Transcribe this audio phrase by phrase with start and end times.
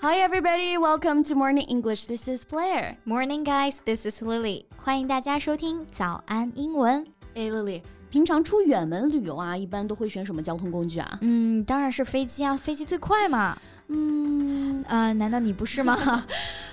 [0.00, 0.78] Hi, everybody.
[0.78, 2.06] Welcome to Morning English.
[2.06, 2.96] This is Blair.
[3.04, 3.80] Morning, guys.
[3.84, 4.64] This is Lily.
[4.76, 7.04] 欢迎大家收听早安英文。
[7.34, 11.18] 哎，Lily，平常出远门旅游啊，一般都会选什么交通工具啊？
[11.22, 13.58] 嗯，当然是飞机啊，飞机最快嘛。
[13.88, 16.24] 嗯，呃，难道你不是吗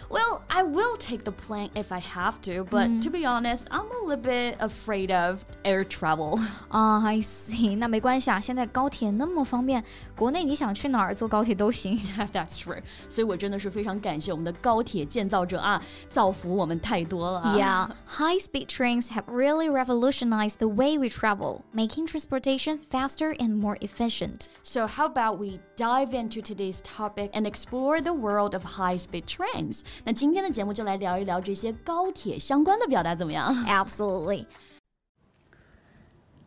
[0.08, 3.02] ？Well, I will take the plane if I have to, but mm.
[3.02, 6.40] to be honest, I'm a little bit afraid of air travel.
[6.68, 9.84] 啊、uh,，I see，那没关系啊，现在高铁那么方便，
[10.16, 11.96] 国内你想去哪儿坐高铁都行。
[12.32, 17.40] That's true，所以我真的是非常感谢我们的高铁建造者啊，造福我们太多了。
[17.56, 24.48] Yeah, high-speed trains have really revolutionized the way we travel, making transportation faster and more efficient.
[24.62, 29.84] So how about we dive into today's topic and explore the world of high-speed trains?
[30.03, 34.45] 那今天的节目就来聊一聊这些高铁相关的表达，怎么样？Absolutely。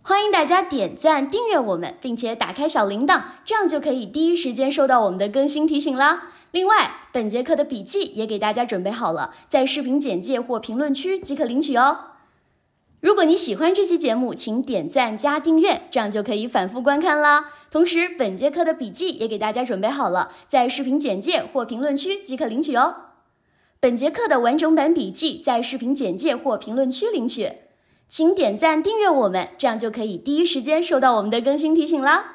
[0.02, 6.28] 欢迎大家点赞、订阅我们，并且打开小铃铛，这样就可以第一时间收到我们的更新提醒啦。
[6.50, 11.98] 另外，本节课的笔记也给大家准备好了，在视频简介或评论区即可领取哦。
[13.00, 17.52] 如果你喜欢这期节目，请点赞加订阅，这样就可以反复观看啦。
[17.70, 23.07] 同时，本节课的笔记也给大家准备好了，在视频简介或评论区即可领取哦。
[23.80, 27.52] 本节课的完整版笔记在视频简介或评论区领取，
[28.08, 32.34] 请点赞订阅我们，这样就可以第一时间收到我们的更新提醒啦。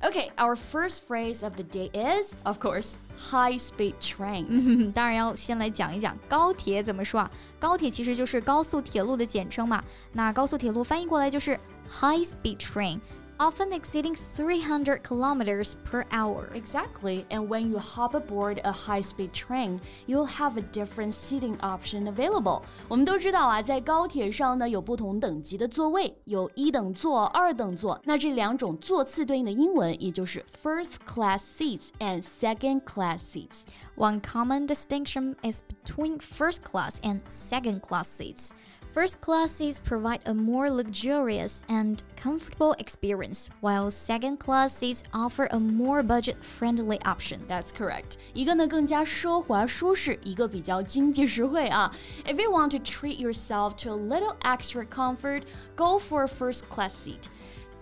[0.00, 4.46] Okay, our first phrase of the day is, of course, high-speed train.
[4.48, 7.30] 嗯， 当然要先来讲一讲高铁怎么说啊？
[7.60, 9.84] 高铁其实就是高速铁路的简称嘛。
[10.14, 13.00] 那高速铁路翻译过来就是 high-speed train。
[13.39, 16.49] often exceeding 300 kilometers per hour.
[16.53, 22.07] Exactly, and when you hop aboard a high-speed train, you'll have a different seating option
[22.07, 22.61] available.
[22.87, 27.99] 我们都知道啊，在高铁上呢有不同等级的座位，有一等座、二等座。
[28.05, 33.63] 那这两种座次对应的英文也就是 first class seats and second class seats.
[33.95, 38.51] One common distinction is between first class and second class seats.
[38.93, 45.47] First class seats provide a more luxurious and comfortable experience, while second class seats offer
[45.49, 47.39] a more budget friendly option.
[47.47, 48.17] That's correct.
[48.35, 51.91] 一个呢更加奢华舒适，一个比较经济实惠啊。
[52.23, 55.41] If you want to treat yourself to a little extra comfort,
[55.75, 57.29] go for a first class seat.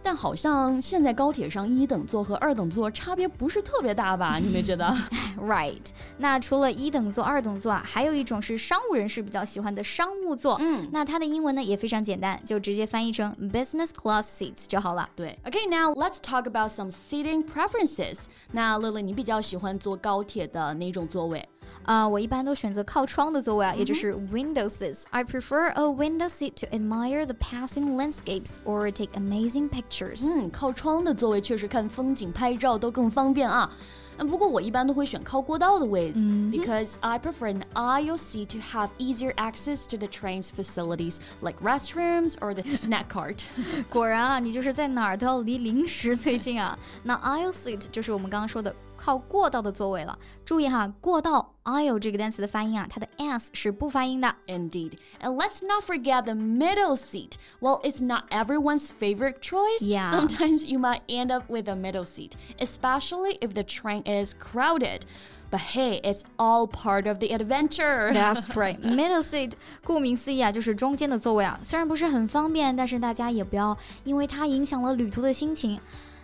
[0.07, 4.39] 但好像现在高铁上一等座和二等座差别不是特别大吧？
[4.41, 4.87] 你没觉得？
[5.37, 5.83] Right。
[6.19, 10.59] 那除了一等座、二等座啊，还有一种是商务人士比较喜欢的商务座。
[10.61, 15.09] 嗯，那它的英文呢也非常简单，就直接翻译成 business class seats 就好了。
[15.17, 15.37] 对。
[15.45, 18.27] Okay，now let's talk about some seating preferences。
[18.53, 21.45] 那乐乐，你比较喜欢坐高铁的哪种座位？
[21.84, 25.04] 啊，我一般都选择靠窗的座位啊，也就是 window seats.
[25.10, 30.32] I prefer a window seat to admire the passing landscapes or take amazing pictures.
[30.32, 33.70] 嗯，靠窗的座位确实看风景、拍照都更方便啊。
[34.18, 36.20] 嗯，不过我一般都会选靠过道的位置，
[36.52, 42.34] because I prefer an aisle seat to have easier access to the train's facilities like restrooms
[42.36, 43.40] or the snack cart.
[43.90, 46.78] 果然啊，你就是在哪儿都要离零食最近啊。
[47.02, 48.76] 那 aisle seat 就是我们刚刚说的
[49.06, 50.18] 靠过道的座位了。
[50.46, 54.36] 注意哈，过道 aisle 这个单词的发音啊，它的 s 是不发音的。
[54.48, 57.34] Indeed, and let's not forget the middle seat.
[57.60, 59.82] Well, it's not everyone's favorite choice.
[59.82, 60.12] Yeah.
[60.12, 65.02] Sometimes you might end up with a middle seat, especially if the train is crowded.
[65.50, 68.14] But hey, it's all part of the adventure.
[68.14, 68.80] That's right.
[68.80, 69.52] Middle seat，
[69.84, 71.60] 顾名思义啊，就是中间的座位啊。
[71.62, 75.78] 虽然不是很方便，但是大家也不要因为它影响了旅途的心情。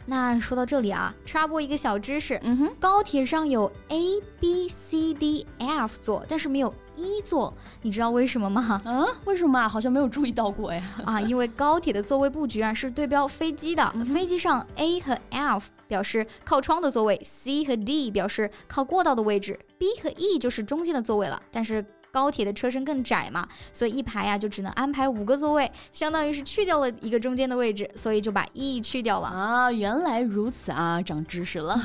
[0.04, 7.52] 那说到这里啊，插播一个小知识，嗯哼，高铁上有 A B C D F 座，但是没有一座，
[7.82, 8.80] 你知道为什么吗？
[8.84, 9.68] 嗯，为什么啊？
[9.68, 10.82] 好像没有注意到过呀。
[11.06, 21.84] 啊，因为高铁的座位布局啊是对标飞机的，飞机上 A 和 F 表示靠窗的座位，C 和 D 表示靠过道的位置，B 和 E 就是中间的座位了，但是。
[22.11, 29.71] 高铁的车身更窄嘛，所以一排呀就只能安排五个座位，相当于是去掉了一个中间的位置，所以就把 E 去掉了啊。
[29.71, 31.75] 原来如此啊，长知识了。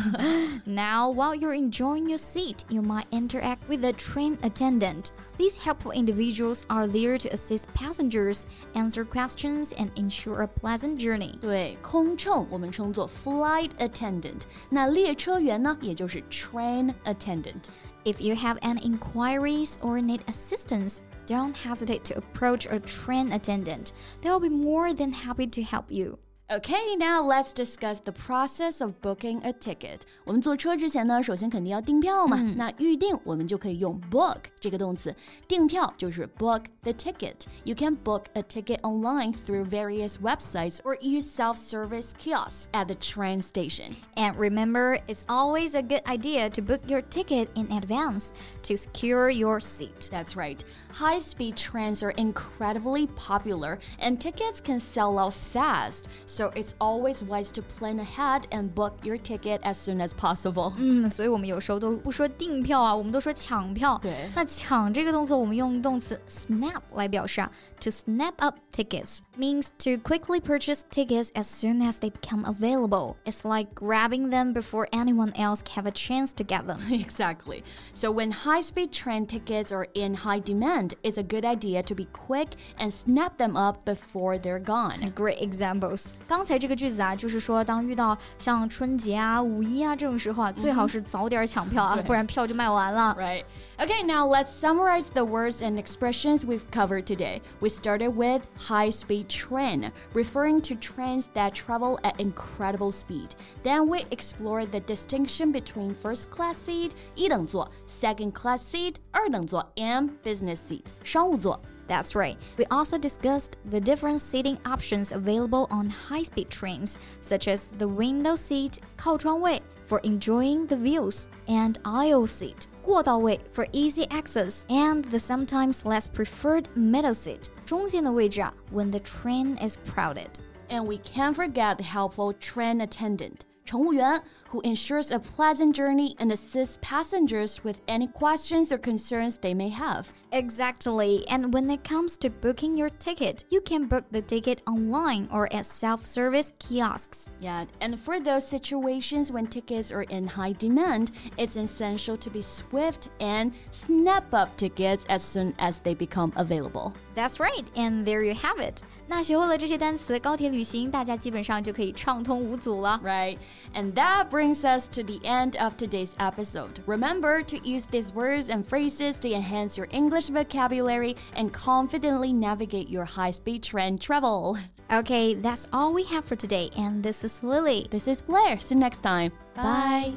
[0.64, 5.08] Now, while you're enjoying your seat, you might interact with the train attendant.
[5.36, 8.44] These helpful individuals are there to assist passengers,
[8.74, 11.38] answer questions, and ensure a pleasant journey.
[11.40, 17.64] 对，空乘我们称作 flight attendant，那列车员呢，也就是 train attendant。
[18.07, 23.91] If you have any inquiries or need assistance, don't hesitate to approach a train attendant.
[24.21, 26.17] They will be more than happy to help you.
[26.50, 30.00] Okay, now let's discuss the process of booking a ticket.
[30.24, 32.36] 我们坐车之前呢，首先肯定要订票嘛。
[32.38, 35.16] 嗯、那预定我们就可以用 book 这个动词，
[35.48, 37.36] 订票就是 book the ticket.
[37.64, 42.96] You can book a ticket online through various websites or use self-service kiosks at the
[42.96, 43.94] train station.
[44.16, 48.34] And remember, it's always a good idea to book your ticket in advance
[48.66, 50.10] to secure your seat.
[50.10, 50.62] That's right.
[50.92, 56.08] High-speed trains are incredibly popular and tickets can sell out fast.
[56.26, 60.74] So it's always wise to plan ahead and book your ticket as soon as possible.
[60.76, 63.98] 嗯，所以我们有时候都不说订票啊，我们都说抢票。
[64.02, 67.50] 对那抢这个动作，我们用动词 snap 来表示啊。
[67.80, 73.16] To snap up tickets means to quickly purchase tickets as soon as they become available.
[73.24, 76.78] It's like grabbing them before anyone else have a chance to get them.
[76.92, 77.64] Exactly.
[77.92, 82.06] So when high-speed train tickets are in high demand, it's a good idea to be
[82.12, 82.48] quick
[82.78, 85.12] and snap them up before they're gone.
[85.14, 86.06] Great examples.
[86.26, 93.16] 刚才这个句子啊，就是说当遇到像春节啊、五一啊这种时候啊，最好是早点抢票啊，对不然票就卖完了。
[93.18, 93.44] Right.
[93.80, 97.40] Okay, now let's summarize the words and expressions we've covered today.
[97.60, 103.34] We started with high speed train, referring to trains that travel at incredible speed.
[103.62, 110.10] Then we explored the distinction between first class seat, 一等座, second class seat, 二等座, and
[110.22, 111.58] business seat, 商务座.
[111.88, 112.36] That's right.
[112.56, 117.88] We also discussed the different seating options available on high speed trains, such as the
[117.88, 125.02] window seat, 靠窗位 for enjoying the views, and aisle seat, 过道位 for easy access, and
[125.04, 130.28] the sometimes less preferred middle seat, 中间的位置啊 when the train is crowded.
[130.68, 133.40] And we can't forget the helpful train attendant.
[133.66, 139.54] 乘务员 who ensures a pleasant journey and assists passengers with any questions or concerns they
[139.54, 140.12] may have.
[140.32, 141.24] Exactly.
[141.28, 145.50] And when it comes to booking your ticket, you can book the ticket online or
[145.54, 147.30] at self service kiosks.
[147.40, 152.42] Yeah, and for those situations when tickets are in high demand, it's essential to be
[152.42, 156.92] swift and snap up tickets as soon as they become available.
[157.16, 158.82] That's right, and there you have it.
[159.08, 163.00] 那学会了这些单词，高铁旅行大家基本上就可以畅通无阻了。
[163.04, 163.36] Right,
[163.74, 166.80] and that brings us to the end of today's episode.
[166.86, 172.88] Remember to use these words and phrases to enhance your English vocabulary and confidently navigate
[172.88, 174.56] your high speed train travel.
[174.90, 177.88] Okay, that's all we have for today, and this is Lily.
[177.90, 178.58] This is Blair.
[178.60, 179.32] See you next time.
[179.54, 180.14] Bye.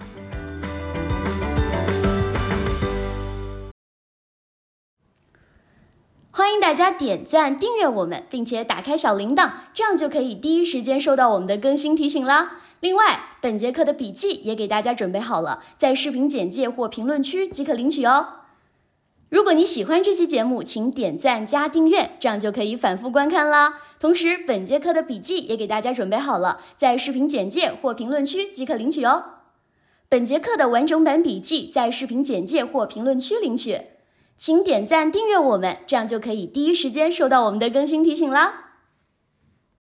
[6.51, 12.63] 欢迎大家点赞、订阅我们，并且打开小铃铛，这样就可以第一时间收到我们的更新提醒啦。
[12.81, 18.27] 另外，本节课的笔记也给大家准备好了，在视频简介或评论区即可领取哦。
[19.29, 23.75] 如果你喜欢这期节目，请点赞加订阅，这样就可以反复观看啦。
[24.01, 29.25] 同时，本节课的笔记也给大家准备好了，在视频简介或评论区即可领取哦。
[30.09, 33.83] 本节课的完整版笔记在视频简介或评论区领取。
[34.43, 38.70] 请点赞订阅我们，这样就可以第一时间收到我们的更新提醒啦。